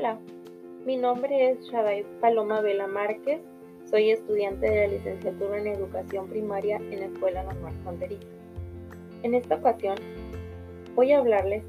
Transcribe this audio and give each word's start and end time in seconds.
Hola, 0.00 0.18
mi 0.86 0.96
nombre 0.96 1.50
es 1.50 1.60
Shaday 1.68 2.06
Paloma 2.22 2.62
Vela 2.62 2.86
Márquez. 2.86 3.42
Soy 3.84 4.12
estudiante 4.12 4.64
de 4.64 4.86
la 4.86 4.92
licenciatura 4.94 5.58
en 5.58 5.66
Educación 5.66 6.26
Primaria 6.26 6.76
en 6.76 7.00
la 7.00 7.06
Escuela 7.08 7.42
Normal 7.42 7.74
Fronteriza. 7.82 8.26
En 9.22 9.34
esta 9.34 9.56
ocasión 9.56 9.96
voy 10.94 11.12
a 11.12 11.18
hablarles 11.18 11.62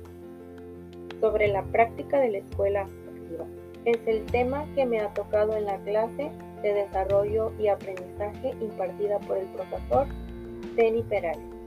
sobre 1.19 1.49
la 1.49 1.61
práctica 1.73 2.21
de 2.21 2.29
la 2.29 2.37
escuela 2.37 2.83
activa. 2.83 3.45
Es 3.83 3.99
el 4.07 4.25
tema 4.27 4.65
que 4.75 4.85
me 4.85 5.01
ha 5.01 5.13
tocado 5.13 5.57
en 5.57 5.65
la 5.65 5.77
clase 5.79 6.31
de 6.61 6.73
desarrollo 6.73 7.51
y 7.59 7.67
aprendizaje 7.67 8.55
impartida 8.61 9.19
por 9.19 9.39
el 9.39 9.47
profesor 9.47 10.07
Denny 10.77 11.03
Perales. 11.03 11.60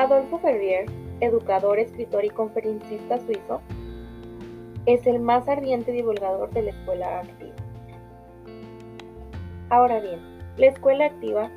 Adolfo 0.00 0.38
Ferrier, 0.38 0.86
educador, 1.20 1.78
escritor 1.78 2.24
y 2.24 2.30
conferencista 2.30 3.18
suizo, 3.18 3.60
es 4.86 5.06
el 5.06 5.20
más 5.20 5.46
ardiente 5.46 5.92
divulgador 5.92 6.48
de 6.52 6.62
la 6.62 6.70
escuela 6.70 7.18
activa. 7.18 7.54
Ahora 9.68 10.00
bien, 10.00 10.18
la 10.56 10.68
escuela 10.68 11.04
activa 11.04 11.50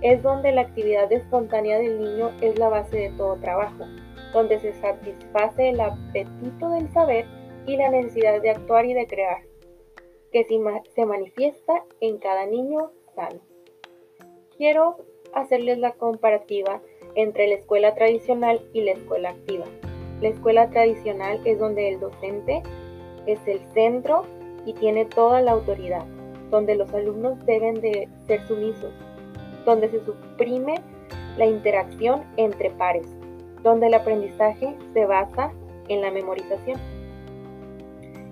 es 0.00 0.20
donde 0.24 0.50
la 0.50 0.62
actividad 0.62 1.12
espontánea 1.12 1.78
del 1.78 2.00
niño 2.00 2.32
es 2.40 2.58
la 2.58 2.68
base 2.68 2.96
de 2.96 3.10
todo 3.10 3.36
trabajo, 3.36 3.84
donde 4.32 4.58
se 4.58 4.72
satisface 4.72 5.68
el 5.68 5.80
apetito 5.80 6.70
del 6.70 6.92
saber 6.92 7.26
y 7.64 7.76
la 7.76 7.90
necesidad 7.90 8.42
de 8.42 8.50
actuar 8.50 8.86
y 8.86 8.94
de 8.94 9.06
crear, 9.06 9.42
que 10.32 10.44
se 10.96 11.06
manifiesta 11.06 11.84
en 12.00 12.18
cada 12.18 12.44
niño 12.46 12.90
sano. 13.14 13.38
Quiero 14.56 14.96
hacerles 15.32 15.78
la 15.78 15.92
comparativa 15.92 16.80
entre 17.14 17.48
la 17.48 17.54
escuela 17.54 17.94
tradicional 17.94 18.60
y 18.72 18.82
la 18.82 18.92
escuela 18.92 19.30
activa. 19.30 19.64
La 20.20 20.28
escuela 20.28 20.70
tradicional 20.70 21.40
es 21.44 21.58
donde 21.58 21.88
el 21.88 22.00
docente 22.00 22.62
es 23.26 23.38
el 23.46 23.60
centro 23.72 24.24
y 24.64 24.72
tiene 24.74 25.04
toda 25.04 25.40
la 25.40 25.52
autoridad, 25.52 26.04
donde 26.50 26.74
los 26.74 26.92
alumnos 26.94 27.44
deben 27.46 27.80
de 27.80 28.08
ser 28.26 28.46
sumisos, 28.46 28.92
donde 29.64 29.88
se 29.88 30.04
suprime 30.04 30.76
la 31.36 31.46
interacción 31.46 32.22
entre 32.36 32.70
pares, 32.70 33.06
donde 33.62 33.88
el 33.88 33.94
aprendizaje 33.94 34.74
se 34.92 35.06
basa 35.06 35.52
en 35.88 36.00
la 36.00 36.10
memorización. 36.10 36.78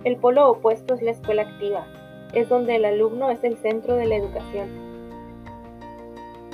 El 0.05 0.17
polo 0.17 0.51
opuesto 0.51 0.95
es 0.95 1.03
la 1.03 1.13
escuela 1.13 1.43
activa, 1.43 1.87
es 2.33 2.49
donde 2.49 2.77
el 2.77 2.85
alumno 2.85 3.31
es 3.31 3.43
el 3.45 3.57
centro 3.59 3.97
de 3.97 4.07
la 4.07 4.17
educación, 4.17 4.69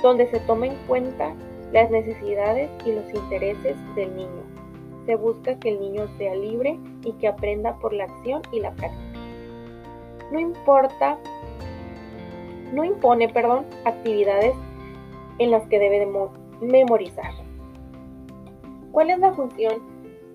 donde 0.01 0.27
se 0.27 0.39
toma 0.41 0.67
en 0.67 0.75
cuenta 0.87 1.33
las 1.71 1.89
necesidades 1.91 2.69
y 2.85 2.91
los 2.91 3.13
intereses 3.13 3.75
del 3.95 4.15
niño. 4.15 4.43
Se 5.05 5.15
busca 5.15 5.57
que 5.59 5.69
el 5.69 5.79
niño 5.79 6.07
sea 6.17 6.35
libre 6.35 6.77
y 7.03 7.13
que 7.13 7.27
aprenda 7.27 7.77
por 7.79 7.93
la 7.93 8.05
acción 8.05 8.41
y 8.51 8.59
la 8.59 8.71
práctica. 8.71 9.19
No 10.31 10.39
importa, 10.39 11.17
no 12.73 12.83
impone, 12.83 13.29
perdón, 13.29 13.65
actividades 13.85 14.53
en 15.39 15.51
las 15.51 15.65
que 15.67 15.79
debe 15.79 15.99
de 15.99 16.11
memorizar. 16.61 17.31
¿Cuál 18.91 19.09
es 19.09 19.19
la 19.19 19.33
función 19.33 19.81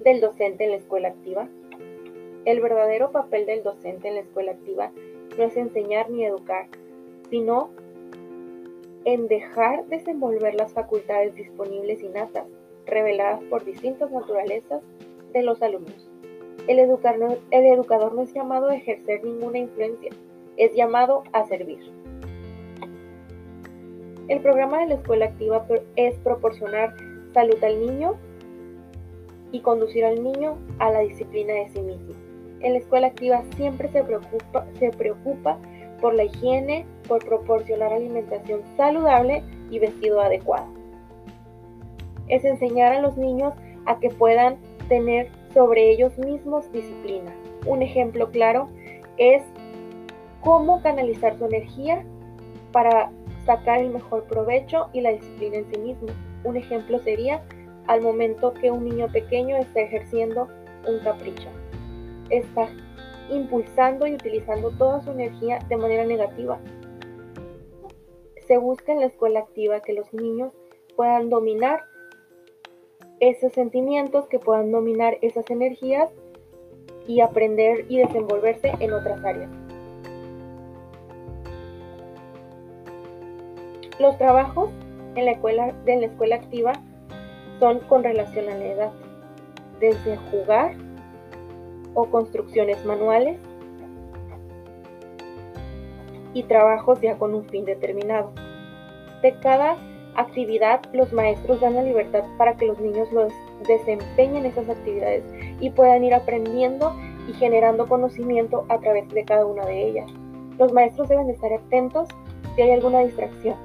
del 0.05 0.21
docente 0.21 0.65
en 0.65 0.71
la 0.71 0.77
escuela 0.77 1.09
activa? 1.09 1.49
El 2.45 2.61
verdadero 2.61 3.11
papel 3.11 3.47
del 3.47 3.63
docente 3.63 4.09
en 4.09 4.15
la 4.15 4.21
escuela 4.21 4.53
activa 4.53 4.91
no 5.37 5.45
es 5.45 5.57
enseñar 5.57 6.11
ni 6.11 6.25
educar, 6.25 6.67
sino 7.31 7.71
en 9.05 9.29
dejar 9.29 9.87
desenvolver 9.87 10.55
las 10.55 10.73
facultades 10.73 11.35
disponibles 11.35 12.03
innatas, 12.03 12.47
reveladas 12.87 13.43
por 13.45 13.65
distintas 13.65 14.11
naturalezas 14.11 14.83
de 15.33 15.43
los 15.43 15.63
alumnos. 15.63 16.09
El 16.67 16.79
educador, 16.79 18.15
no 18.15 18.23
es 18.23 18.33
llamado 18.33 18.71
a 18.71 18.77
ejercer 18.77 19.23
ninguna 19.23 19.59
influencia, 19.59 20.11
es 20.57 20.75
llamado 20.75 21.23
a 21.33 21.45
servir. 21.45 21.79
El 24.29 24.41
programa 24.41 24.79
de 24.81 24.87
la 24.87 24.95
escuela 24.95 25.27
activa 25.27 25.67
es 25.97 26.15
proporcionar 26.21 26.95
salud 27.35 27.63
al 27.63 27.81
niño 27.81 28.15
y 29.53 29.61
conducir 29.61 30.07
al 30.07 30.23
niño 30.23 30.57
a 30.79 30.91
la 30.91 31.01
disciplina 31.01 31.53
de 31.53 31.69
sí 31.69 31.81
mismo. 31.83 32.15
En 32.61 32.73
la 32.73 32.79
escuela 32.79 33.09
activa 33.09 33.45
siempre 33.57 33.91
se 33.91 34.91
preocupa 34.93 35.59
por 36.05 36.13
la 36.13 36.25
higiene, 36.25 36.85
por 37.09 37.25
proporcionar 37.25 37.91
alimentación 37.91 38.61
saludable 38.77 39.43
y 39.71 39.79
vestido 39.79 40.21
adecuado. 40.21 40.67
Es 42.29 42.45
enseñar 42.45 42.93
a 42.93 43.01
los 43.01 43.17
niños 43.17 43.55
a 43.87 43.99
que 44.01 44.11
puedan 44.11 44.59
tener 44.91 45.31
sobre 45.55 45.91
ellos 45.91 46.19
mismos 46.19 46.71
disciplina. 46.73 47.35
Un 47.65 47.81
ejemplo 47.81 48.31
claro 48.31 48.69
es 49.17 49.43
cómo 50.43 50.83
canalizar 50.83 51.39
su 51.39 51.47
energía 51.47 52.05
para 52.71 53.11
sacar 53.47 53.79
el 53.79 53.89
mejor 53.89 54.25
provecho 54.25 54.91
y 54.93 55.01
la 55.01 55.13
disciplina 55.13 55.57
en 55.57 55.73
sí 55.73 55.81
mismo. 55.81 56.09
Un 56.45 56.59
ejemplo 56.59 56.99
sería 56.99 57.41
al 57.87 58.03
momento 58.03 58.53
que 58.53 58.71
un 58.71 58.85
niño 58.85 59.11
pequeño 59.11 59.57
está 59.57 59.81
ejerciendo 59.81 60.49
un 60.87 60.99
capricho. 60.99 61.49
Está 62.29 62.69
impulsando 63.31 64.07
y 64.07 64.15
utilizando 64.15 64.71
toda 64.71 65.03
su 65.03 65.11
energía 65.11 65.59
de 65.69 65.77
manera 65.77 66.05
negativa. 66.05 66.59
Se 68.47 68.59
busca 68.59 68.93
en 68.93 69.01
la 69.01 69.07
escuela 69.07 69.41
activa 69.41 69.81
que 69.81 69.95
los 69.95 70.13
niños 70.13 70.53
puedan 70.97 71.31
dominar 71.31 71.85
esos 73.21 73.53
sentimientos, 73.53 74.29
que 74.29 74.39
puedan 74.39 74.71
dominar 74.71 75.17
esas 75.23 75.49
energías 75.51 76.11
y 77.07 77.21
aprender 77.21 77.87
y 77.89 77.99
desenvolverse 77.99 78.73
en 78.81 78.93
otras 78.93 79.25
áreas. 79.25 79.51
Los 83.99 84.19
trabajos 84.19 84.71
en 85.15 85.25
la 85.25 85.33
escuela, 85.33 85.75
en 85.87 86.01
la 86.01 86.07
escuela 86.07 86.37
activa 86.37 86.73
son 87.61 87.79
con 87.81 88.03
relación 88.03 88.49
a 88.49 88.57
la 88.57 88.67
edad, 88.67 88.93
desde 89.79 90.17
jugar 90.31 90.75
o 91.95 92.07
construcciones 92.07 92.85
manuales 92.85 93.39
y 96.35 96.43
trabajos 96.43 97.01
ya 97.01 97.17
con 97.17 97.35
un 97.35 97.45
fin 97.45 97.65
determinado. 97.65 98.33
De 99.23 99.35
cada 99.41 99.77
actividad, 100.17 100.81
los 100.93 101.13
maestros 101.13 101.61
dan 101.61 101.75
la 101.75 101.83
libertad 101.83 102.25
para 102.37 102.57
que 102.57 102.67
los 102.67 102.79
niños 102.79 103.11
los 103.13 103.33
desempeñen 103.67 104.45
esas 104.45 104.69
actividades 104.69 105.25
y 105.61 105.71
puedan 105.71 106.05
ir 106.05 106.15
aprendiendo 106.15 106.95
y 107.29 107.33
generando 107.35 107.89
conocimiento 107.89 108.67
a 108.69 108.79
través 108.79 109.09
de 109.09 109.25
cada 109.25 109.47
una 109.47 109.65
de 109.65 109.89
ellas. 109.89 110.11
Los 110.59 110.73
maestros 110.73 111.09
deben 111.09 111.31
estar 111.31 111.53
atentos 111.53 112.09
si 112.55 112.63
hay 112.63 112.73
alguna 112.73 113.01
distracción. 113.01 113.57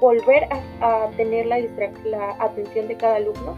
Volver 0.00 0.48
a, 0.80 1.08
tener 1.16 1.46
la, 1.46 1.60
la 2.04 2.36
atención 2.40 2.88
de 2.88 2.96
cada 2.96 3.16
alumno 3.16 3.56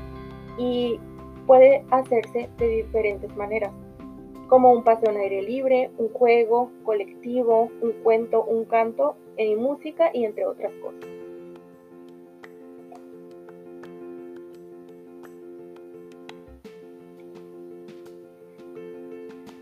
y 0.58 1.00
puede 1.46 1.84
hacerse 1.90 2.48
de 2.58 2.68
diferentes 2.68 3.34
maneras, 3.36 3.72
como 4.48 4.72
un 4.72 4.84
paseo 4.84 5.10
en 5.10 5.18
aire 5.18 5.42
libre, 5.42 5.90
un 5.98 6.08
juego 6.08 6.70
colectivo, 6.84 7.70
un 7.80 7.92
cuento, 8.02 8.44
un 8.44 8.64
canto, 8.64 9.16
en 9.36 9.58
música 9.60 10.10
y 10.12 10.24
entre 10.24 10.46
otras 10.46 10.72
cosas. 10.74 11.04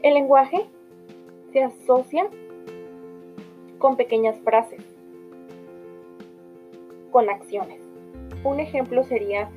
El 0.02 0.14
lenguaje 0.14 0.66
se 1.52 1.62
asocia 1.62 2.28
con 3.78 3.96
pequeñas 3.96 4.36
frases, 4.40 4.82
con 7.12 7.30
acciones. 7.30 7.80
Un 8.42 8.58
ejemplo 8.58 9.04
sería 9.04 9.48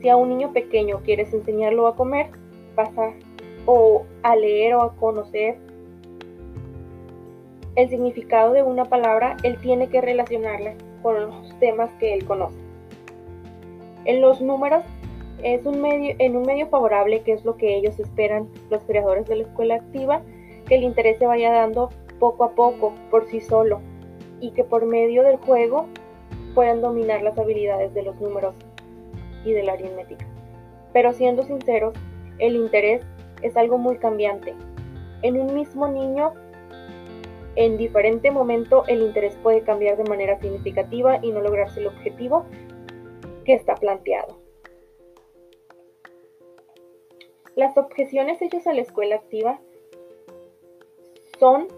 si 0.00 0.08
a 0.08 0.16
un 0.16 0.30
niño 0.30 0.52
pequeño 0.52 1.00
quieres 1.04 1.32
enseñarlo 1.32 1.86
a 1.86 1.96
comer, 1.96 2.30
pasa 2.74 3.12
o 3.66 4.04
a 4.22 4.36
leer 4.36 4.74
o 4.74 4.82
a 4.82 4.96
conocer 4.96 5.58
el 7.76 7.88
significado 7.88 8.52
de 8.52 8.62
una 8.62 8.84
palabra, 8.86 9.36
él 9.42 9.58
tiene 9.60 9.88
que 9.88 10.00
relacionarla 10.00 10.74
con 11.02 11.20
los 11.20 11.58
temas 11.60 11.90
que 11.98 12.14
él 12.14 12.24
conoce. 12.24 12.58
En 14.04 14.20
los 14.20 14.40
números 14.40 14.84
es 15.42 15.64
un 15.64 15.80
medio, 15.80 16.14
en 16.18 16.36
un 16.36 16.42
medio 16.42 16.66
favorable, 16.68 17.22
que 17.22 17.32
es 17.32 17.44
lo 17.44 17.56
que 17.56 17.76
ellos 17.76 17.98
esperan, 17.98 18.48
los 18.70 18.82
creadores 18.84 19.26
de 19.26 19.36
la 19.36 19.42
escuela 19.44 19.76
activa, 19.76 20.22
que 20.66 20.76
el 20.76 20.82
interés 20.82 21.18
se 21.18 21.26
vaya 21.26 21.52
dando 21.52 21.90
poco 22.18 22.44
a 22.44 22.50
poco, 22.50 22.92
por 23.10 23.26
sí 23.28 23.40
solo, 23.40 23.80
y 24.40 24.50
que 24.50 24.64
por 24.64 24.86
medio 24.86 25.22
del 25.22 25.36
juego 25.36 25.86
puedan 26.54 26.80
dominar 26.80 27.22
las 27.22 27.38
habilidades 27.38 27.94
de 27.94 28.02
los 28.02 28.20
números 28.20 28.54
y 29.44 29.52
de 29.52 29.62
la 29.62 29.72
aritmética. 29.72 30.26
Pero 30.92 31.12
siendo 31.12 31.42
sinceros, 31.42 31.94
el 32.38 32.56
interés 32.56 33.02
es 33.42 33.56
algo 33.56 33.78
muy 33.78 33.98
cambiante. 33.98 34.54
En 35.22 35.38
un 35.38 35.54
mismo 35.54 35.88
niño, 35.88 36.32
en 37.56 37.76
diferente 37.76 38.30
momento, 38.30 38.84
el 38.86 39.02
interés 39.02 39.36
puede 39.42 39.62
cambiar 39.62 39.96
de 39.96 40.04
manera 40.04 40.38
significativa 40.40 41.18
y 41.22 41.30
no 41.30 41.40
lograrse 41.40 41.80
el 41.80 41.88
objetivo 41.88 42.46
que 43.44 43.54
está 43.54 43.74
planteado. 43.74 44.38
Las 47.56 47.76
objeciones 47.76 48.40
hechas 48.40 48.66
a 48.66 48.72
la 48.72 48.80
escuela 48.80 49.16
activa 49.16 49.60
son 51.38 51.68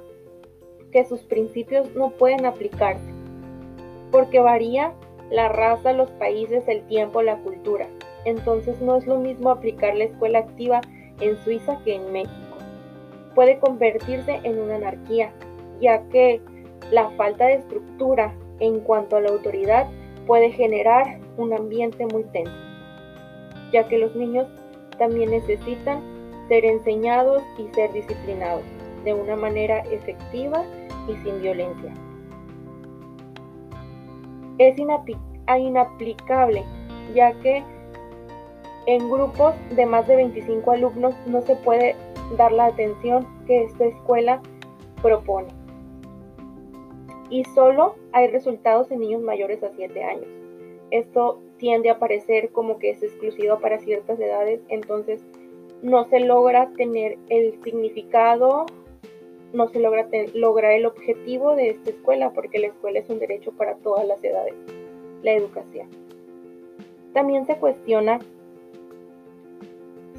que 0.93 1.05
sus 1.05 1.23
principios 1.23 1.95
no 1.95 2.11
pueden 2.11 2.45
aplicarse, 2.45 3.11
porque 4.11 4.39
varía 4.41 4.93
la 5.31 5.49
raza, 5.49 5.93
los 5.93 6.11
países, 6.13 6.67
el 6.69 6.83
tiempo, 6.87 7.23
la 7.23 7.37
cultura. 7.39 7.87
Entonces 8.25 8.81
no 8.81 8.97
es 8.97 9.07
lo 9.07 9.19
mismo 9.19 9.51
aplicar 9.51 9.97
la 9.97 10.05
escuela 10.05 10.41
activa 10.41 10.81
en 11.21 11.37
Suiza 11.45 11.79
que 11.85 11.95
en 11.95 12.13
México. 12.13 12.57
Puede 13.35 13.59
convertirse 13.59 14.41
en 14.43 14.59
una 14.59 14.77
anarquía, 14.77 15.33
ya 15.81 16.03
que 16.11 16.41
la 16.91 17.11
falta 17.11 17.47
de 17.47 17.55
estructura 17.55 18.35
en 18.61 18.81
cuanto 18.81 19.17
a 19.17 19.21
la 19.21 19.31
autoridad 19.31 19.87
puede 20.27 20.51
generar 20.51 21.19
un 21.37 21.53
ambiente 21.53 22.07
muy 22.07 22.25
tenso, 22.25 22.53
ya 23.73 23.89
que 23.89 23.99
los 23.99 24.15
niños 24.15 24.47
también 24.99 25.31
necesitan 25.31 26.01
ser 26.49 26.65
enseñados 26.65 27.43
y 27.59 27.75
ser 27.75 27.93
disciplinados 27.93 28.63
de 29.05 29.15
una 29.15 29.37
manera 29.37 29.79
efectiva 29.91 30.65
y 31.09 31.15
sin 31.25 31.41
violencia. 31.41 31.93
Es 34.63 34.79
inaplicable, 34.79 36.65
ya 37.15 37.33
que 37.41 37.65
en 38.87 39.11
grupos 39.11 39.55
de 39.75 39.87
más 39.87 40.07
de 40.07 40.15
25 40.15 40.71
alumnos 40.71 41.17
no 41.27 41.43
se 41.43 41.57
puede 41.57 41.97
dar 42.37 42.53
la 42.53 42.67
atención 42.67 43.27
que 43.45 43.65
esta 43.65 43.87
escuela 43.87 44.41
propone. 45.03 45.49
Y 47.29 47.43
solo 47.57 47.97
hay 48.13 48.29
resultados 48.29 48.89
en 48.93 49.01
niños 49.01 49.23
mayores 49.23 49.65
a 49.65 49.71
7 49.71 50.05
años. 50.05 50.29
Esto 50.93 51.41
tiende 51.57 51.91
a 51.91 51.99
parecer 51.99 52.51
como 52.53 52.79
que 52.79 52.91
es 52.91 53.03
exclusivo 53.03 53.59
para 53.59 53.81
ciertas 53.81 54.21
edades, 54.21 54.61
entonces 54.69 55.25
no 55.83 56.05
se 56.05 56.21
logra 56.21 56.71
tener 56.77 57.19
el 57.31 57.61
significado 57.65 58.67
no 59.53 59.69
se 59.69 59.81
logra 59.81 60.07
lograr 60.35 60.73
el 60.73 60.87
objetivo 60.87 61.55
de 61.55 61.71
esta 61.71 61.91
escuela 61.91 62.31
porque 62.31 62.59
la 62.59 62.69
escuela 62.69 62.99
es 62.99 63.09
un 63.11 63.19
derecho 63.19 63.53
para 63.53 63.75
todas 63.77 64.07
las 64.07 64.23
edades, 64.23 64.55
la 65.23 65.33
educación. 65.33 65.89
También 67.13 67.47
se 67.47 67.57
cuestiona 67.57 68.19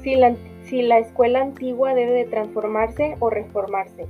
si 0.02 0.14
la, 0.14 0.36
si 0.62 0.82
la 0.82 0.98
escuela 0.98 1.40
antigua 1.40 1.94
debe 1.94 2.12
de 2.12 2.24
transformarse 2.24 3.16
o 3.20 3.30
reformarse. 3.30 4.06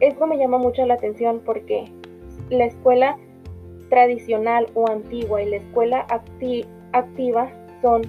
Esto 0.00 0.26
me 0.26 0.38
llama 0.38 0.58
mucho 0.58 0.84
la 0.86 0.94
atención 0.94 1.40
porque 1.44 1.84
la 2.48 2.64
escuela 2.64 3.18
tradicional 3.88 4.66
o 4.74 4.88
antigua 4.88 5.42
y 5.42 5.50
la 5.50 5.56
escuela 5.56 6.06
activa 6.92 7.50
son 7.82 8.02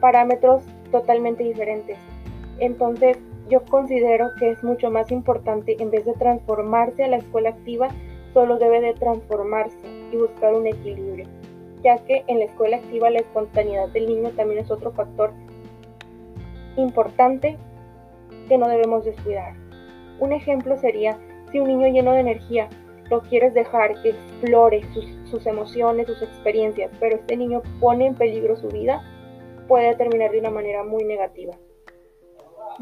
parámetros 0.00 0.62
totalmente 0.90 1.42
diferentes. 1.42 1.96
Entonces, 2.58 3.18
yo 3.48 3.62
considero 3.64 4.30
que 4.38 4.50
es 4.50 4.62
mucho 4.62 4.90
más 4.90 5.10
importante, 5.10 5.76
en 5.80 5.90
vez 5.90 6.04
de 6.04 6.14
transformarse 6.14 7.04
a 7.04 7.08
la 7.08 7.16
escuela 7.16 7.50
activa, 7.50 7.88
solo 8.32 8.58
debe 8.58 8.80
de 8.80 8.94
transformarse 8.94 9.76
y 10.10 10.16
buscar 10.16 10.54
un 10.54 10.66
equilibrio, 10.66 11.26
ya 11.82 11.98
que 12.04 12.24
en 12.28 12.38
la 12.38 12.46
escuela 12.46 12.78
activa 12.78 13.10
la 13.10 13.18
espontaneidad 13.18 13.88
del 13.88 14.06
niño 14.06 14.30
también 14.30 14.60
es 14.60 14.70
otro 14.70 14.92
factor 14.92 15.32
importante 16.76 17.58
que 18.48 18.58
no 18.58 18.68
debemos 18.68 19.04
descuidar. 19.04 19.54
Un 20.18 20.32
ejemplo 20.32 20.76
sería 20.76 21.18
si 21.50 21.58
un 21.58 21.68
niño 21.68 21.88
lleno 21.88 22.12
de 22.12 22.20
energía 22.20 22.68
lo 23.10 23.20
quieres 23.22 23.52
dejar 23.52 24.00
que 24.02 24.10
explore 24.10 24.82
sus, 24.94 25.04
sus 25.28 25.46
emociones, 25.46 26.06
sus 26.06 26.22
experiencias, 26.22 26.90
pero 26.98 27.16
este 27.16 27.36
niño 27.36 27.60
pone 27.80 28.06
en 28.06 28.14
peligro 28.14 28.56
su 28.56 28.68
vida, 28.68 29.02
puede 29.68 29.94
terminar 29.96 30.30
de 30.30 30.38
una 30.38 30.50
manera 30.50 30.82
muy 30.82 31.04
negativa. 31.04 31.54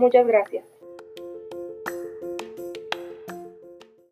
Muchas 0.00 0.26
gracias. 0.26 0.64